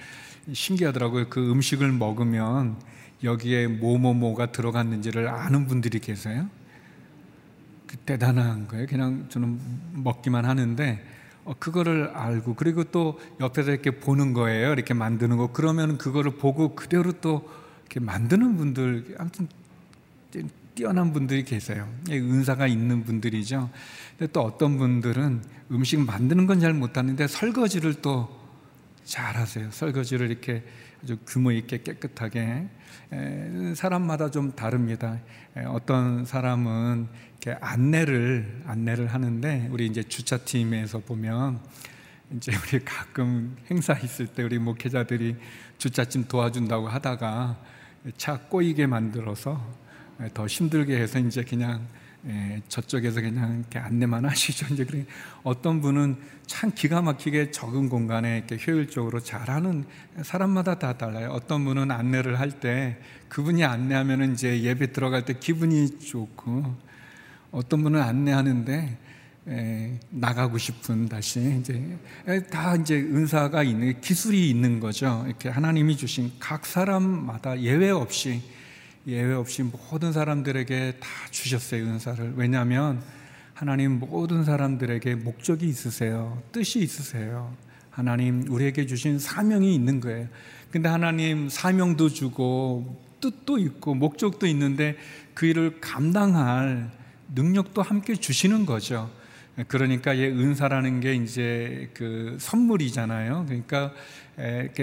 신기하더라고요. 0.53 1.29
그 1.29 1.51
음식을 1.51 1.91
먹으면 1.91 2.79
여기에 3.23 3.67
뭐뭐뭐가 3.67 4.51
들어갔는지를 4.51 5.27
아는 5.27 5.67
분들이 5.67 5.99
계세요. 5.99 6.49
그 7.87 7.97
대단한 7.97 8.67
거예요. 8.67 8.85
그냥 8.85 9.25
저는 9.29 9.59
먹기만 9.93 10.45
하는데 10.45 10.93
어, 10.93 11.18
그거를 11.57 12.11
알고 12.13 12.55
그리고 12.55 12.83
또 12.83 13.19
옆에서 13.39 13.71
이렇게 13.71 13.91
보는 13.91 14.33
거예요. 14.33 14.71
이렇게 14.71 14.93
만드는 14.93 15.37
거. 15.37 15.51
그러면 15.51 15.97
그거를 15.97 16.35
보고 16.37 16.75
그대로 16.75 17.11
또 17.13 17.49
이렇게 17.85 17.99
만드는 17.99 18.57
분들 18.57 19.15
아무튼 19.17 19.47
뛰어난 20.75 21.11
분들이 21.11 21.43
계세요. 21.43 21.87
예, 22.09 22.19
은사가 22.19 22.67
있는 22.67 23.03
분들이죠. 23.03 23.69
근데 24.17 24.31
또 24.31 24.41
어떤 24.41 24.77
분들은 24.77 25.43
음식 25.71 25.99
만드는 25.99 26.45
건 26.45 26.59
잘 26.59 26.73
못하는데 26.73 27.27
설거지를 27.27 27.95
또 27.95 28.29
잘하세요. 29.03 29.71
설거지를 29.71 30.29
이렇게 30.29 30.63
아주 31.03 31.17
규모 31.25 31.51
있게 31.51 31.81
깨끗하게 31.81 32.67
사람마다 33.75 34.29
좀 34.29 34.51
다릅니다. 34.51 35.19
어떤 35.67 36.25
사람은 36.25 37.07
안내를 37.61 38.63
안내를 38.65 39.07
하는데 39.07 39.69
우리 39.71 39.87
이제 39.87 40.03
주차팀에서 40.03 40.99
보면 40.99 41.59
이제 42.35 42.51
우리 42.55 42.83
가끔 42.83 43.57
행사 43.71 43.93
있을 43.93 44.27
때 44.27 44.43
우리 44.43 44.59
목회자들이 44.59 45.35
주차팀 45.77 46.25
도와준다고 46.27 46.87
하다가 46.89 47.57
차 48.17 48.37
꼬이게 48.37 48.87
만들어서 48.87 49.65
더 50.33 50.45
힘들게 50.47 50.99
해서 50.99 51.19
이제 51.19 51.43
그냥 51.43 51.87
예, 52.27 52.61
저쪽에서 52.67 53.21
그냥 53.21 53.59
이렇게 53.59 53.79
안내만 53.79 54.25
하시죠. 54.29 54.73
이제 54.73 54.83
그래 54.83 55.05
어떤 55.43 55.79
분은 55.79 56.17
참 56.45 56.71
기가 56.75 57.01
막히게 57.01 57.51
적은 57.51 57.87
공간에 57.87 58.43
이렇게 58.45 58.57
효율적으로 58.57 59.21
잘하는 59.21 59.85
사람마다 60.23 60.79
다 60.79 60.97
달라요. 60.97 61.29
어떤 61.31 61.63
분은 61.63 61.91
안내를 61.91 62.37
할 62.39 62.59
때 62.59 62.99
그분이 63.29 63.63
안내하면 63.63 64.33
이제 64.33 64.61
예배 64.61 64.91
들어갈 64.91 65.23
때 65.23 65.35
기분이 65.39 65.99
좋고 65.99 66.88
어떤 67.51 67.83
분은 67.83 68.01
안내하는데 68.01 68.97
에, 69.47 69.51
예, 69.51 69.99
나가고 70.09 70.57
싶은 70.57 71.07
다시 71.07 71.57
이제 71.59 71.97
에, 72.27 72.43
다 72.43 72.75
이제 72.75 72.95
은사가 72.95 73.63
있는 73.63 73.99
기술이 73.99 74.49
있는 74.49 74.79
거죠. 74.79 75.23
이렇게 75.27 75.49
하나님이 75.49 75.97
주신 75.97 76.31
각 76.39 76.65
사람마다 76.65 77.59
예외 77.61 77.89
없이 77.89 78.41
예외 79.07 79.33
없이 79.33 79.63
모든 79.63 80.13
사람들에게 80.13 80.97
다 80.99 81.07
주셨어요, 81.31 81.83
은사를. 81.83 82.33
왜냐하면 82.35 83.01
하나님 83.53 83.99
모든 83.99 84.43
사람들에게 84.43 85.15
목적이 85.15 85.67
있으세요. 85.67 86.41
뜻이 86.51 86.79
있으세요. 86.79 87.55
하나님 87.89 88.45
우리에게 88.49 88.85
주신 88.85 89.17
사명이 89.17 89.73
있는 89.73 89.99
거예요. 89.99 90.27
근데 90.69 90.87
하나님 90.87 91.49
사명도 91.49 92.09
주고 92.09 92.97
뜻도 93.19 93.57
있고 93.57 93.95
목적도 93.95 94.45
있는데 94.47 94.95
그 95.33 95.47
일을 95.47 95.81
감당할 95.81 96.91
능력도 97.33 97.81
함께 97.81 98.15
주시는 98.15 98.65
거죠. 98.65 99.09
그러니까 99.67 100.17
예, 100.17 100.27
은사라는 100.27 101.01
게 101.01 101.15
이제 101.15 101.89
그 101.93 102.37
선물이잖아요. 102.39 103.45
그러니까 103.47 103.93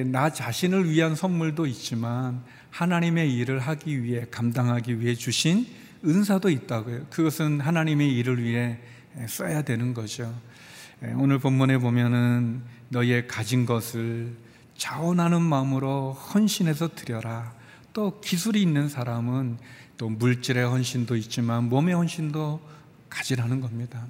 나 0.06 0.30
자신을 0.30 0.90
위한 0.90 1.14
선물도 1.14 1.66
있지만 1.66 2.42
하나님의 2.70 3.34
일을 3.34 3.58
하기 3.58 4.02
위해 4.02 4.26
감당하기 4.30 5.00
위해 5.00 5.14
주신 5.14 5.66
은사도 6.04 6.50
있다고요. 6.50 7.06
그것은 7.08 7.60
하나님의 7.60 8.14
일을 8.16 8.42
위해 8.42 8.78
써야 9.26 9.62
되는 9.62 9.94
거죠. 9.94 10.34
오늘 11.16 11.38
본문에 11.38 11.78
보면은 11.78 12.62
너의 12.90 13.26
가진 13.26 13.64
것을 13.64 14.36
자원하는 14.76 15.40
마음으로 15.40 16.12
헌신해서 16.12 16.94
드려라. 16.94 17.54
또 17.94 18.20
기술이 18.20 18.60
있는 18.60 18.90
사람은 18.90 19.56
또 19.96 20.08
물질의 20.08 20.66
헌신도 20.66 21.16
있지만 21.16 21.68
몸의 21.68 21.94
헌신도 21.94 22.60
가지라는 23.08 23.60
겁니다. 23.60 24.06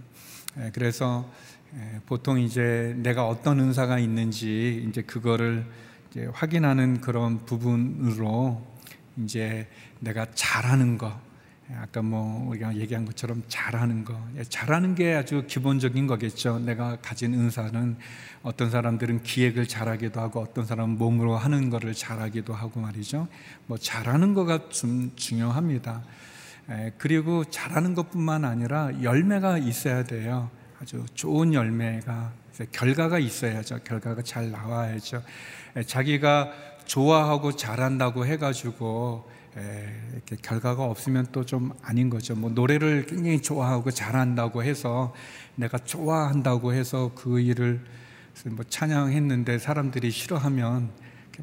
그래서 0.72 1.30
보통 2.06 2.40
이제 2.40 2.94
내가 2.98 3.26
어떤 3.28 3.60
은사가 3.60 3.98
있는지 3.98 4.86
이제 4.88 5.02
그거를 5.02 5.66
이제 6.10 6.28
확인하는 6.32 7.00
그런 7.00 7.44
부분으로 7.44 8.66
이제 9.18 9.68
내가 10.00 10.26
잘하는 10.34 10.98
거, 10.98 11.20
아까 11.74 12.00
뭐 12.00 12.48
우리가 12.48 12.76
얘기한 12.76 13.04
것처럼 13.04 13.42
잘하는 13.48 14.04
거, 14.04 14.16
예, 14.36 14.44
잘하는 14.44 14.94
게 14.94 15.14
아주 15.14 15.44
기본적인 15.48 16.06
거겠죠. 16.06 16.60
내가 16.60 16.96
가진 17.02 17.34
은사는 17.34 17.96
어떤 18.42 18.70
사람들은 18.70 19.24
기획을 19.24 19.66
잘하기도 19.66 20.20
하고 20.20 20.40
어떤 20.40 20.64
사람은 20.64 20.96
몸으로 20.96 21.36
하는 21.36 21.68
거를 21.68 21.92
잘하기도 21.92 22.54
하고 22.54 22.78
말이죠. 22.78 23.26
뭐 23.66 23.76
잘하는 23.78 24.34
거가 24.34 24.68
좀 24.68 25.10
중요합니다. 25.16 26.04
예, 26.70 26.92
그리고 26.98 27.44
잘하는 27.44 27.94
것뿐만 27.94 28.44
아니라 28.44 28.90
열매가 29.02 29.58
있어야 29.58 30.04
돼요. 30.04 30.50
아주 30.80 31.04
좋은 31.14 31.52
열매가 31.52 32.32
결과가 32.70 33.18
있어야죠. 33.18 33.80
결과가 33.82 34.22
잘 34.22 34.50
나와야죠. 34.50 35.22
자기가 35.86 36.52
좋아하고 36.84 37.56
잘한다고 37.56 38.24
해가지고 38.24 39.28
이렇게 40.12 40.36
결과가 40.36 40.84
없으면 40.84 41.28
또 41.32 41.44
좀 41.44 41.72
아닌 41.82 42.10
거죠. 42.10 42.34
뭐 42.34 42.50
노래를 42.50 43.06
굉장히 43.06 43.40
좋아하고 43.40 43.90
잘한다고 43.90 44.62
해서 44.62 45.14
내가 45.54 45.78
좋아한다고 45.78 46.74
해서 46.74 47.12
그 47.14 47.40
일을 47.40 47.80
뭐 48.46 48.64
찬양했는데 48.68 49.58
사람들이 49.58 50.10
싫어하면 50.10 50.90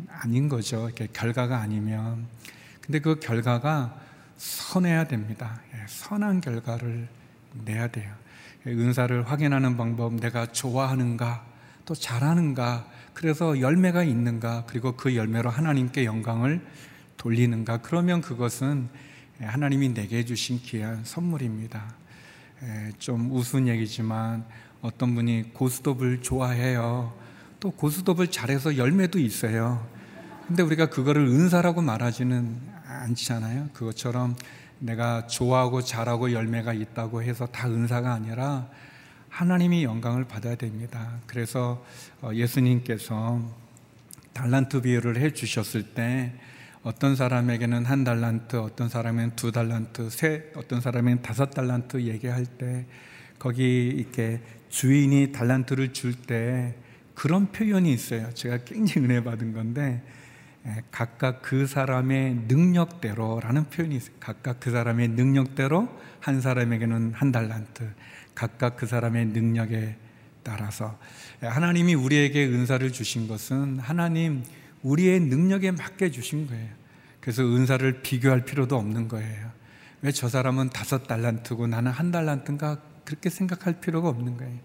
아닌 0.09 0.49
거죠. 0.49 0.85
이렇게 0.85 1.07
결과가 1.11 1.59
아니면. 1.59 2.27
근데 2.81 2.99
그 2.99 3.19
결과가 3.19 3.97
선해야 4.37 5.05
됩니다. 5.05 5.61
선한 5.87 6.41
결과를 6.41 7.07
내야 7.65 7.87
돼요. 7.87 8.13
은사를 8.67 9.29
확인하는 9.29 9.77
방법, 9.77 10.15
내가 10.15 10.45
좋아하는가, 10.47 11.45
또 11.85 11.93
잘하는가, 11.93 12.87
그래서 13.13 13.59
열매가 13.59 14.03
있는가, 14.03 14.65
그리고 14.67 14.95
그 14.95 15.15
열매로 15.15 15.49
하나님께 15.49 16.05
영광을 16.05 16.61
돌리는가, 17.23 17.77
그러면 17.77 18.19
그것은 18.21 18.89
하나님이 19.39 19.93
내게 19.93 20.25
주신 20.25 20.59
귀한 20.61 21.05
선물입니다. 21.05 21.95
좀 22.99 23.31
우스운 23.31 23.69
얘기지만 23.69 24.45
어떤 24.81 25.15
분이 25.15 25.53
고스톱을 25.53 26.21
좋아해요. 26.21 27.17
또 27.61 27.71
고스톱을 27.71 28.27
잘해서 28.27 28.75
열매도 28.75 29.19
있어요. 29.19 29.87
근데 30.47 30.63
우리가 30.63 30.89
그거를 30.89 31.25
은사라고 31.25 31.81
말하지는 31.81 32.59
않잖아요. 32.85 33.69
그것처럼 33.71 34.35
내가 34.79 35.25
좋아하고 35.27 35.81
잘하고 35.81 36.33
열매가 36.33 36.73
있다고 36.73 37.23
해서 37.23 37.45
다 37.45 37.69
은사가 37.69 38.13
아니라 38.13 38.67
하나님이 39.29 39.85
영광을 39.85 40.25
받아야 40.25 40.55
됩니다. 40.55 41.19
그래서 41.25 41.85
어, 42.21 42.31
예수님께서 42.33 43.41
달란트 44.33 44.81
비유를 44.81 45.17
해 45.17 45.31
주셨을 45.31 45.93
때 45.93 46.33
어떤 46.83 47.15
사람에게는 47.15 47.85
한 47.85 48.03
달란트, 48.03 48.57
어떤 48.57 48.89
사람은 48.89 49.37
두 49.37 49.53
달란트, 49.53 50.09
세, 50.09 50.51
어떤 50.55 50.81
사람은 50.81 51.21
다섯 51.21 51.49
달란트 51.49 52.01
얘기할 52.01 52.45
때 52.45 52.85
거기 53.39 53.87
이렇게 53.87 54.41
주인이 54.69 55.31
달란트를 55.31 55.93
줄 55.93 56.13
때 56.13 56.75
그런 57.15 57.51
표현이 57.51 57.91
있어요. 57.93 58.29
제가 58.33 58.65
굉장히 58.65 59.07
은혜 59.07 59.23
받은 59.23 59.53
건데 59.53 60.03
각각 60.91 61.41
그 61.41 61.67
사람의 61.67 62.45
능력대로라는 62.47 63.65
표현이 63.69 63.95
있어요. 63.95 64.15
각각 64.19 64.59
그 64.59 64.71
사람의 64.71 65.09
능력대로 65.09 65.87
한 66.19 66.41
사람에게는 66.41 67.13
한 67.13 67.31
달란트, 67.31 67.89
각각 68.35 68.75
그 68.75 68.87
사람의 68.87 69.27
능력에 69.27 69.95
따라서 70.41 70.99
하나님이 71.39 71.93
우리에게 71.93 72.45
은사를 72.45 72.91
주신 72.91 73.29
것은 73.29 73.79
하나님 73.79 74.43
우리의 74.83 75.19
능력에 75.21 75.71
맞게 75.71 76.11
주신 76.11 76.47
거예요. 76.47 76.69
그래서 77.19 77.43
은사를 77.43 78.01
비교할 78.01 78.45
필요도 78.45 78.75
없는 78.77 79.07
거예요. 79.07 79.51
왜 80.01 80.11
저 80.11 80.27
사람은 80.27 80.69
다섯 80.69 81.07
달란트고 81.07 81.67
나는 81.67 81.91
한 81.91 82.11
달란트인가 82.11 82.81
그렇게 83.05 83.29
생각할 83.29 83.79
필요가 83.79 84.09
없는 84.09 84.37
거예요. 84.37 84.59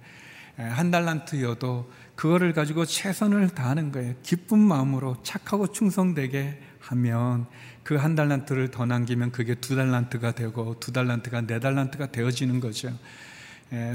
한 0.56 0.90
달란트여도 0.90 1.88
그거를 2.16 2.52
가지고 2.52 2.84
최선을 2.84 3.50
다하는 3.50 3.92
거예요. 3.92 4.14
기쁜 4.24 4.58
마음으로 4.58 5.22
착하고 5.22 5.68
충성되게 5.68 6.60
하면 6.80 7.46
그 7.84 7.96
한 7.96 8.16
달란트를 8.16 8.72
더 8.72 8.84
남기면 8.84 9.30
그게 9.30 9.54
두 9.54 9.76
달란트가 9.76 10.32
되고 10.32 10.78
두 10.80 10.92
달란트가 10.92 11.42
네 11.42 11.60
달란트가 11.60 12.10
되어지는 12.10 12.58
거죠. 12.58 12.90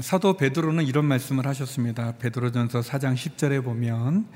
사도 0.00 0.36
베드로는 0.38 0.84
이런 0.86 1.04
말씀을 1.04 1.46
하셨습니다. 1.46 2.16
베드로전서 2.18 2.80
4장 2.80 3.14
10절에 3.14 3.62
보면 3.62 4.26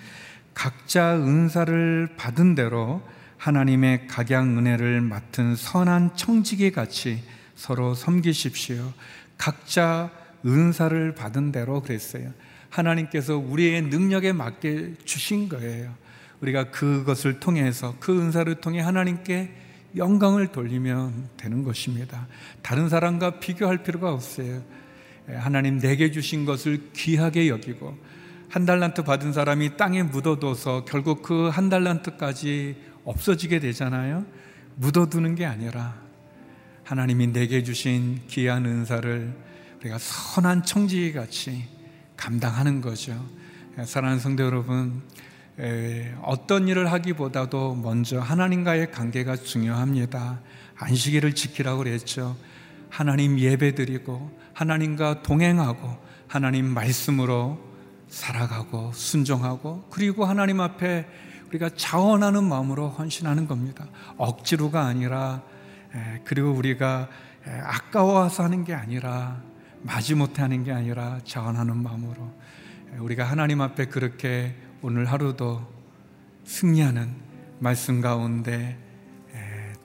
각자 0.54 1.16
은사를 1.16 2.14
받은 2.16 2.54
대로 2.54 3.02
하나님의 3.36 4.08
각양 4.08 4.58
은혜를 4.58 5.00
맡은 5.00 5.54
선한 5.54 6.16
청지기 6.16 6.72
같이 6.72 7.22
서로 7.54 7.94
섬기십시오. 7.94 8.92
각자 9.36 10.10
은사를 10.44 11.14
받은 11.14 11.52
대로 11.52 11.80
그랬어요. 11.82 12.32
하나님께서 12.70 13.36
우리의 13.36 13.82
능력에 13.82 14.32
맞게 14.32 14.94
주신 15.04 15.48
거예요. 15.48 15.94
우리가 16.40 16.70
그것을 16.70 17.40
통해서 17.40 17.96
그 17.98 18.18
은사를 18.20 18.52
통해 18.56 18.80
하나님께 18.80 19.50
영광을 19.96 20.48
돌리면 20.48 21.30
되는 21.36 21.64
것입니다. 21.64 22.26
다른 22.62 22.88
사람과 22.88 23.40
비교할 23.40 23.82
필요가 23.82 24.12
없어요. 24.12 24.62
하나님 25.28 25.78
내게 25.78 26.10
주신 26.10 26.44
것을 26.44 26.90
귀하게 26.94 27.48
여기고 27.48 27.96
한 28.48 28.64
달란트 28.64 29.04
받은 29.04 29.32
사람이 29.32 29.76
땅에 29.76 30.02
묻어둬서 30.02 30.84
결국 30.86 31.22
그 31.22 31.50
한 31.50 31.68
달란트까지 31.68 32.76
없어지게 33.04 33.60
되잖아요. 33.60 34.24
묻어두는 34.76 35.34
게 35.34 35.44
아니라 35.44 35.96
하나님이 36.84 37.28
내게 37.28 37.62
주신 37.62 38.20
귀한 38.28 38.64
은사를 38.64 39.34
우리가 39.80 39.98
선한 39.98 40.64
청지 40.64 41.12
같이 41.12 41.64
감당하는 42.16 42.80
거죠. 42.80 43.22
사랑하는 43.84 44.20
성도 44.20 44.44
여러분, 44.44 45.02
어떤 46.22 46.68
일을 46.68 46.90
하기보다도 46.90 47.74
먼저 47.74 48.18
하나님과의 48.18 48.90
관계가 48.90 49.36
중요합니다. 49.36 50.40
안식일을 50.76 51.34
지키라고 51.34 51.78
그랬죠. 51.78 52.36
하나님 52.88 53.38
예배드리고 53.38 54.38
하나님과 54.54 55.22
동행하고 55.22 55.98
하나님 56.26 56.66
말씀으로 56.66 57.67
살아가고 58.08 58.92
순종하고 58.92 59.86
그리고 59.90 60.24
하나님 60.24 60.60
앞에 60.60 61.06
우리가 61.48 61.70
자원하는 61.76 62.44
마음으로 62.44 62.88
헌신하는 62.88 63.46
겁니다. 63.46 63.86
억지로가 64.16 64.84
아니라 64.84 65.42
그리고 66.24 66.52
우리가 66.52 67.08
아까워서 67.64 68.44
하는 68.44 68.64
게 68.64 68.74
아니라 68.74 69.40
마지못해 69.82 70.42
하는 70.42 70.64
게 70.64 70.72
아니라 70.72 71.20
자원하는 71.24 71.76
마음으로 71.76 72.32
우리가 72.98 73.24
하나님 73.24 73.60
앞에 73.60 73.86
그렇게 73.86 74.54
오늘 74.82 75.06
하루도 75.06 75.66
승리하는 76.44 77.14
말씀 77.58 78.00
가운데 78.00 78.78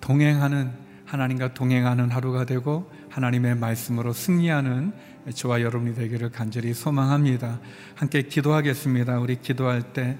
동행하는 0.01 0.71
하나님과 1.05 1.53
동행하는 1.53 2.09
하루가 2.09 2.45
되고 2.45 2.91
하나님의 3.13 3.55
말씀으로 3.55 4.11
승리하는 4.11 4.91
저와 5.35 5.61
여러분이 5.61 5.93
되기를 5.93 6.31
간절히 6.31 6.73
소망합니다. 6.73 7.59
함께 7.93 8.23
기도하겠습니다. 8.23 9.19
우리 9.19 9.39
기도할 9.39 9.93
때 9.93 10.17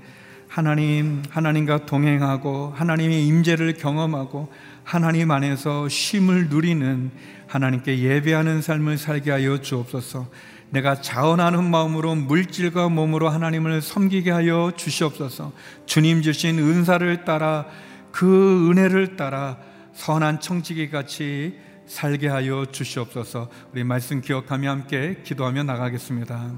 하나님, 0.47 1.23
하나님과 1.31 1.87
동행하고 1.87 2.71
하나님의 2.75 3.25
임재를 3.25 3.73
경험하고 3.73 4.53
하나님 4.83 5.31
안에서 5.31 5.89
쉼을 5.89 6.49
누리는 6.49 7.09
하나님께 7.47 7.97
예배하는 7.97 8.61
삶을 8.61 8.99
살게 8.99 9.31
하여 9.31 9.59
주옵소서. 9.59 10.29
내가 10.69 11.01
자원하는 11.01 11.63
마음으로 11.63 12.13
물질과 12.13 12.89
몸으로 12.89 13.29
하나님을 13.29 13.81
섬기게 13.81 14.29
하여 14.29 14.71
주시옵소서. 14.75 15.51
주님 15.87 16.21
주신 16.21 16.59
은사를 16.59 17.25
따라 17.25 17.65
그 18.11 18.69
은혜를 18.69 19.15
따라 19.15 19.57
선한 19.93 20.41
청지기 20.41 20.91
같이 20.91 21.57
살게 21.85 22.27
하여 22.27 22.65
주시옵소서. 22.71 23.49
우리 23.71 23.83
말씀 23.83 24.21
기억하며 24.21 24.69
함께 24.69 25.17
기도하며 25.23 25.63
나가겠습니다. 25.63 26.51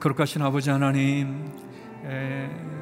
거룩하신 0.00 0.42
아버지 0.42 0.70
하나님, 0.70 1.52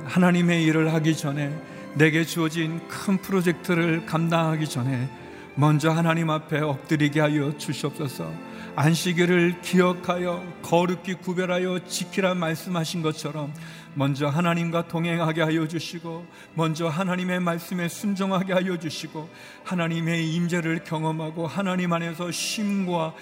하나님의 0.04 0.64
일을 0.64 0.92
하기 0.94 1.16
전에 1.16 1.52
내게 1.94 2.24
주어진 2.24 2.86
큰 2.88 3.16
프로젝트를 3.18 4.04
감당하기 4.06 4.68
전에 4.68 5.08
먼저 5.54 5.90
하나님 5.90 6.30
앞에 6.30 6.60
엎드리게 6.60 7.20
하여 7.20 7.56
주시옵소서. 7.56 8.45
안식일을 8.78 9.62
기억하여 9.62 10.44
거룩히 10.60 11.14
구별하여 11.14 11.86
지키라 11.86 12.34
말씀하신 12.34 13.00
것처럼 13.00 13.54
먼저 13.94 14.28
하나님과 14.28 14.86
동행하게 14.86 15.40
하여 15.40 15.66
주시고 15.66 16.26
먼저 16.52 16.86
하나님의 16.86 17.40
말씀에 17.40 17.88
순종하게 17.88 18.52
하여 18.52 18.76
주시고 18.76 19.30
하나님의 19.64 20.30
임재를 20.30 20.84
경험하고 20.84 21.46
하나님 21.46 21.94
안에서 21.94 22.30
쉼과 22.30 23.14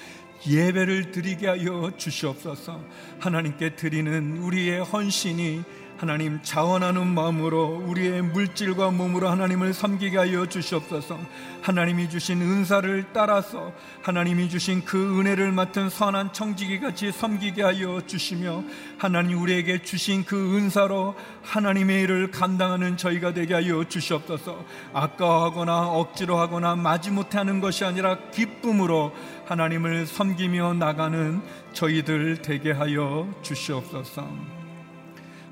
예배를 0.44 1.12
드리게 1.12 1.46
하여 1.46 1.92
주시옵소서. 1.96 2.80
하나님께 3.20 3.76
드리는 3.76 4.38
우리의 4.38 4.80
헌신이 4.80 5.62
하나님 5.96 6.42
자원하는 6.42 7.06
마음으로 7.06 7.82
우리의 7.86 8.22
물질과 8.22 8.90
몸으로 8.90 9.28
하나님을 9.28 9.72
섬기게 9.72 10.18
하여 10.18 10.46
주시옵소서. 10.46 11.18
하나님이 11.62 12.10
주신 12.10 12.42
은사를 12.42 13.06
따라서 13.12 13.72
하나님이 14.02 14.48
주신 14.48 14.84
그 14.84 15.20
은혜를 15.20 15.52
맡은 15.52 15.88
선한 15.88 16.32
청지기 16.32 16.80
같이 16.80 17.12
섬기게 17.12 17.62
하여 17.62 18.00
주시며 18.06 18.64
하나님 18.98 19.40
우리에게 19.40 19.82
주신 19.82 20.24
그 20.24 20.56
은사로 20.56 21.14
하나님의 21.42 22.02
일을 22.02 22.30
감당하는 22.32 22.96
저희가 22.96 23.32
되게 23.32 23.54
하여 23.54 23.84
주시옵소서. 23.84 24.64
아까워하거나 24.92 25.88
억지로 25.90 26.38
하거나 26.38 26.74
마지못해 26.74 27.38
하는 27.38 27.60
것이 27.60 27.84
아니라 27.84 28.18
기쁨으로 28.32 29.12
하나님을 29.46 30.06
섬기며 30.06 30.74
나가는 30.74 31.40
저희들 31.72 32.42
되게 32.42 32.72
하여 32.72 33.28
주시옵소서. 33.42 34.53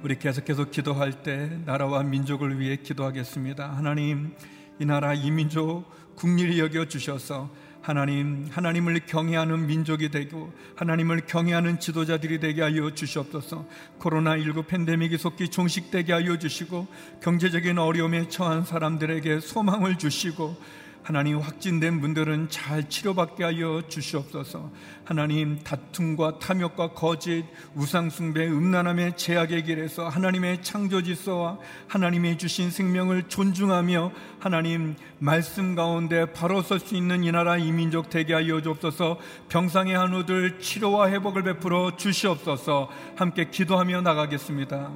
우리 0.03 0.19
계속해서 0.19 0.65
기도할 0.65 1.23
때 1.23 1.61
나라와 1.65 2.03
민족을 2.03 2.59
위해 2.59 2.75
기도하겠습니다. 2.75 3.71
하나님, 3.71 4.35
이 4.81 4.85
나라 4.85 5.15
이 5.15 5.31
민족 5.31 5.85
국리를 6.17 6.59
여겨 6.59 6.87
주셔서 6.87 7.49
하나님, 7.83 8.49
하나님을 8.51 9.07
경외하는 9.07 9.69
민족이 9.69 10.11
되고 10.11 10.53
하나님을 10.75 11.21
경외하는 11.27 11.79
지도자들이 11.79 12.41
되게 12.41 12.63
하여 12.63 12.91
주시옵소서. 12.91 13.65
코로나19 14.01 14.67
팬데믹이 14.67 15.19
속히 15.19 15.49
종식되게 15.49 16.13
하여 16.13 16.37
주시고 16.37 16.89
경제적인 17.23 17.79
어려움에 17.79 18.27
처한 18.29 18.65
사람들에게 18.65 19.39
소망을 19.39 19.99
주시고 19.99 20.57
하나님 21.03 21.39
확진된 21.39 22.01
분들은 22.01 22.49
잘 22.49 22.89
치료받게 22.89 23.43
하여 23.43 23.83
주시옵소서. 23.89 24.71
하나님 25.05 25.59
다툼과 25.59 26.39
탐욕과 26.39 26.93
거짓, 26.93 27.45
우상숭배, 27.75 28.47
음란함의 28.47 29.17
제약의 29.17 29.65
길에서 29.65 30.09
하나님의 30.09 30.63
창조 30.63 31.03
질서와 31.03 31.59
하나님이 31.89 32.39
주신 32.39 32.71
생명을 32.71 33.25
존중하며 33.25 34.13
하나님 34.39 34.95
말씀 35.19 35.75
가운데 35.75 36.33
바로 36.33 36.63
설 36.63 36.79
수 36.79 36.97
있는 36.97 37.25
이 37.25 37.33
나라 37.33 37.57
이민족 37.57 38.11
되게 38.11 38.35
하여 38.35 38.61
주옵소서. 38.61 39.19
병상의 39.49 39.97
한우들 39.97 40.59
치료와 40.61 41.11
회복을 41.11 41.43
베풀어 41.43 41.97
주시옵소서. 41.97 42.89
함께 43.17 43.51
기도하며 43.51 44.03
나가겠습니다. 44.03 44.91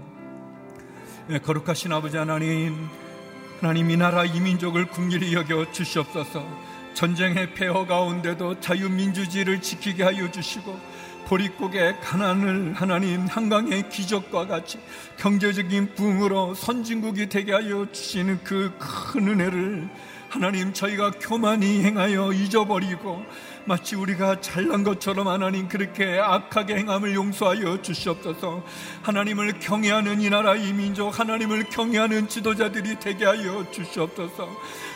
네, 1.29 1.39
거룩하신 1.41 1.93
아버지 1.93 2.17
하나님 2.17 2.89
하나님 3.61 3.91
이 3.91 3.97
나라 3.97 4.25
이민족을 4.25 4.87
국리히 4.87 5.33
여겨 5.35 5.73
주시옵소서. 5.73 6.45
전쟁의 6.95 7.55
폐허 7.55 7.87
가운데도 7.87 8.61
자유민주주의를 8.61 9.61
지키게 9.61 10.03
하여 10.03 10.31
주시고 10.31 10.79
보릿고개 11.27 11.97
가난을 12.03 12.75
하나님 12.75 13.27
한강의 13.27 13.89
기적과 13.91 14.47
같이 14.47 14.79
경제적인 15.19 15.95
부흥으로 15.95 16.55
선진국이 16.55 17.29
되게 17.29 17.53
하여 17.53 17.87
주시는 17.91 18.45
그 18.45 18.73
큰 18.79 19.29
은혜를 19.29 19.89
하나님 20.29 20.73
저희가 20.73 21.13
교만히 21.21 21.83
행하여 21.83 22.33
잊어버리고 22.33 23.25
마치 23.67 23.97
우리가 23.97 24.41
잘난 24.41 24.85
것처럼 24.85 25.27
하나님 25.27 25.67
그렇게 25.67 26.21
악하게 26.21 26.77
행함을 26.77 27.15
용서하여 27.15 27.83
주시옵소서. 27.83 28.63
하나님을 29.03 29.59
경외하는 29.59 30.21
이 30.21 30.31
나라 30.31 30.55
이 30.55 30.73
민족 30.73 31.19
하나님을 31.19 31.65
경외하는 31.65 32.29
지도자들이 32.29 33.01
되게 33.01 33.25
하여 33.25 33.69
주시옵소서. 33.73 34.49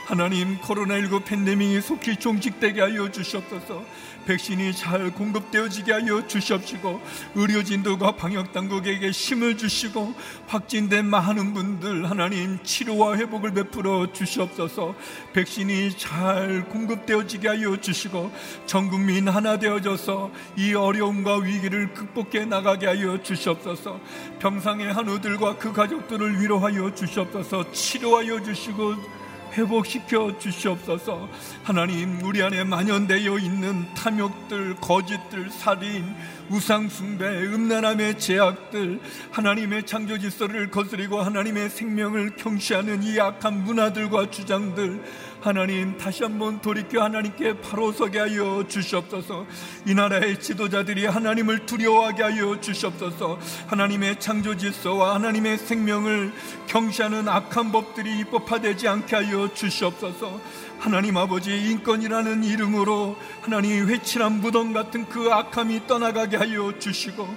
하나님 0.07 0.59
코로나19 0.59 1.25
팬데믹이 1.25 1.81
속히 1.81 2.17
종식되게 2.17 2.81
하여 2.81 3.09
주시옵소서 3.13 3.85
백신이 4.27 4.75
잘 4.75 5.11
공급되어지게 5.13 5.93
하여 5.93 6.27
주시옵시고 6.27 7.01
의료진들과 7.35 8.17
방역당국에게 8.17 9.11
힘을 9.11 9.57
주시고 9.57 10.15
확진된 10.47 11.07
많은 11.07 11.55
분들 11.55 12.09
하나님 12.11 12.63
치료와 12.63 13.17
회복을 13.17 13.53
베풀어 13.53 14.13
주시옵소서. 14.13 14.95
백신이 15.33 15.97
잘 15.97 16.69
공급되어지게 16.69 17.49
하여 17.49 17.81
주시고 17.81 18.31
전 18.67 18.89
국민 18.89 19.29
하나 19.29 19.59
되어져서 19.59 20.31
이 20.57 20.75
어려움과 20.75 21.39
위기를 21.39 21.93
극복해 21.93 22.45
나가게 22.45 22.87
하여 22.87 23.23
주시옵소서. 23.23 24.01
병상의 24.39 24.93
한우들과 24.93 25.59
그 25.59 25.73
가족들을 25.73 26.41
위로하여 26.41 26.95
주시옵소서. 26.95 27.73
치료하여 27.73 28.43
주시고 28.43 29.20
회복시켜 29.53 30.39
주시옵소서. 30.39 31.29
하나님, 31.63 32.21
우리 32.25 32.43
안에 32.43 32.65
만연되어 32.65 33.39
있는 33.39 33.87
탐욕들, 33.95 34.77
거짓들, 34.77 35.51
살인, 35.51 36.15
우상숭배, 36.51 37.25
음란함의 37.25 38.19
제약들, 38.19 39.01
하나님의 39.31 39.87
창조 39.87 40.19
질서를 40.19 40.71
거스리고 40.71 41.21
하나님의 41.21 41.71
생명을 41.71 42.37
경시하는 42.37 43.03
이 43.03 43.21
악한 43.21 43.65
문화들과 43.65 44.31
주장들, 44.31 45.03
하나님 45.41 45.97
다시 45.97 46.23
한번 46.23 46.61
돌이켜 46.61 47.03
하나님께 47.03 47.63
바로 47.63 47.93
서게 47.93 48.19
하여 48.19 48.63
주시옵소서. 48.69 49.47
이 49.87 49.95
나라의 49.95 50.39
지도자들이 50.39 51.07
하나님을 51.07 51.65
두려워하게 51.65 52.23
하여 52.23 52.61
주시옵소서. 52.61 53.39
하나님의 53.69 54.21
창조 54.21 54.55
질서와 54.55 55.15
하나님의 55.15 55.57
생명을 55.57 56.33
경시하는 56.67 57.27
악한 57.27 57.73
법들이 57.73 58.19
입법화되지 58.21 58.87
않게 58.87 59.17
하여 59.17 59.49
주시옵소서. 59.55 60.41
하나님 60.79 61.17
아버지 61.17 61.57
인권이라는 61.71 62.45
이름으로 62.45 63.17
하나님 63.41 63.89
회칠한 63.89 64.41
무덤 64.41 64.75
같은 64.75 65.07
그 65.09 65.31
악함이 65.31 65.87
떠나가게 65.87 66.37
하여 66.37 66.79
주시고 66.79 67.29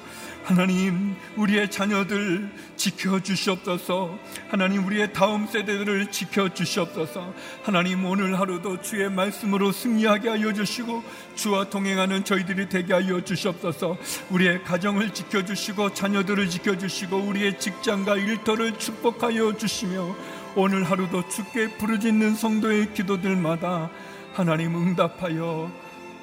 하나님 0.44 1.16
우리의 1.38 1.72
자녀들 1.72 2.50
지켜 2.76 3.20
주시옵소서. 3.22 4.20
하나님 4.50 4.86
우리의 4.86 5.14
다음 5.14 5.48
세대들을 5.48 6.12
지켜 6.12 6.54
주시옵소서. 6.54 7.34
하나님 7.64 8.04
오늘 8.06 8.38
하루도 8.38 8.82
주의 8.82 9.10
말씀으로 9.10 9.72
승리하게 9.72 10.30
하여 10.30 10.52
주시고 10.52 11.02
주와 11.36 11.70
동행하는 11.70 12.26
저희들이 12.26 12.68
되게 12.68 12.94
하여 12.94 13.22
주시옵소서. 13.22 13.98
우리의 14.32 14.64
가정을 14.66 15.14
지켜 15.14 15.46
주시고 15.46 15.94
자녀들을 15.94 16.50
지켜 16.50 16.78
주시고 16.78 17.18
우리의 17.18 17.58
직장과 17.58 18.18
일터를 18.18 18.78
축복하여 18.78 19.56
주시며 19.56 20.14
오늘 20.56 20.84
하루도 20.84 21.30
주께 21.30 21.70
부르짖는 21.78 22.36
성도의 22.36 22.94
기도들마다 22.94 23.90
하나님 24.34 24.76
응답하여 24.76 25.72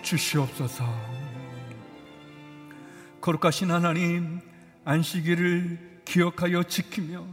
주시옵소서. 0.03 1.10
거룩하신 3.21 3.71
하나님 3.71 4.41
안식일을 4.85 6.03
기억하여 6.05 6.63
지키며 6.63 7.25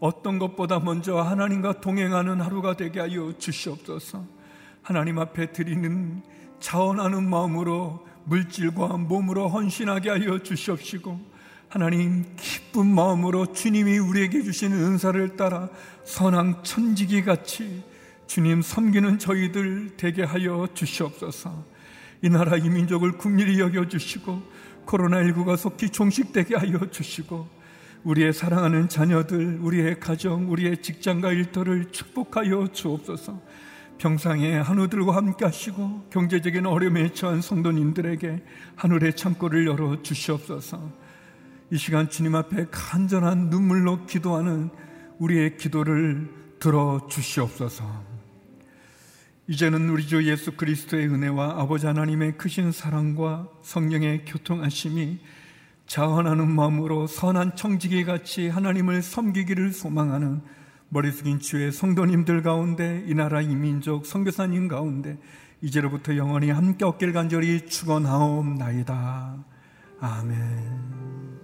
어떤 0.00 0.38
것보다 0.38 0.80
먼저 0.80 1.20
하나님과 1.20 1.80
동행하는 1.80 2.40
하루가 2.40 2.76
되게 2.76 3.00
하여 3.00 3.32
주시옵소서. 3.38 4.24
하나님 4.82 5.18
앞에 5.18 5.52
드리는 5.52 6.22
자원하는 6.60 7.28
마음으로 7.28 8.06
물질과 8.24 8.96
몸으로 8.96 9.48
헌신하게 9.48 10.10
하여 10.10 10.38
주시옵시고 10.38 11.20
하나님 11.68 12.24
기쁜 12.36 12.86
마음으로 12.86 13.52
주님이 13.52 13.98
우리에게 13.98 14.42
주시는 14.42 14.76
은사를 14.78 15.36
따라 15.36 15.68
선한 16.04 16.64
천지기 16.64 17.22
같이 17.22 17.82
주님 18.26 18.62
섬기는 18.62 19.18
저희들 19.18 19.96
되게 19.96 20.22
하여 20.22 20.66
주시옵소서. 20.72 21.73
이 22.24 22.30
나라 22.30 22.56
이 22.56 22.70
민족을 22.70 23.18
국리히 23.18 23.60
여겨 23.60 23.86
주시고 23.86 24.42
코로나19가 24.86 25.58
속히 25.58 25.90
종식되게 25.90 26.56
하여 26.56 26.90
주시고 26.90 27.46
우리의 28.02 28.32
사랑하는 28.32 28.88
자녀들, 28.88 29.58
우리의 29.60 30.00
가정, 30.00 30.50
우리의 30.50 30.80
직장과 30.80 31.32
일터를 31.32 31.92
축복하여 31.92 32.68
주옵소서. 32.72 33.38
평상에 33.98 34.56
한우들과 34.56 35.14
함께 35.14 35.44
하시고 35.44 36.06
경제적인 36.08 36.64
어려움에 36.64 37.12
처한 37.12 37.42
성도님들에게 37.42 38.42
하늘의 38.76 39.16
창고를 39.16 39.66
열어 39.66 40.00
주시옵소서. 40.00 40.80
이 41.72 41.76
시간 41.76 42.08
주님 42.08 42.36
앞에 42.36 42.68
간절한 42.70 43.50
눈물로 43.50 44.06
기도하는 44.06 44.70
우리의 45.18 45.58
기도를 45.58 46.30
들어 46.58 47.06
주시옵소서. 47.10 48.13
이제는 49.46 49.90
우리 49.90 50.06
주 50.06 50.26
예수 50.26 50.52
그리스도의 50.52 51.06
은혜와 51.08 51.60
아버지 51.60 51.86
하나님의 51.86 52.38
크신 52.38 52.72
사랑과 52.72 53.46
성령의 53.60 54.24
교통하심이 54.24 55.18
자원하는 55.86 56.50
마음으로 56.50 57.06
선한 57.06 57.54
청지기 57.54 58.04
같이 58.04 58.48
하나님을 58.48 59.02
섬기기를 59.02 59.72
소망하는 59.72 60.40
머리 60.88 61.10
숙인 61.10 61.40
주의 61.40 61.70
성도님들 61.70 62.42
가운데 62.42 63.04
이 63.06 63.12
나라 63.12 63.42
이민족 63.42 64.06
선교사님 64.06 64.66
가운데 64.68 65.18
이제로부터 65.60 66.16
영원히 66.16 66.50
함께 66.50 66.86
없길 66.86 67.12
간절히 67.12 67.66
축원하옵나이다. 67.66 69.44
아멘. 70.00 71.43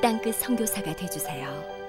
땅끝 0.00 0.34
성교사가 0.36 0.94
되주세요 0.96 1.79